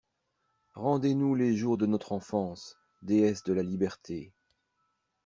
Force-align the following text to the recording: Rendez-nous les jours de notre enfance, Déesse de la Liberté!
Rendez-nous 0.73 1.35
les 1.35 1.55
jours 1.55 1.77
de 1.77 1.85
notre 1.85 2.11
enfance, 2.11 2.75
Déesse 3.03 3.43
de 3.43 3.53
la 3.53 3.61
Liberté! 3.61 4.33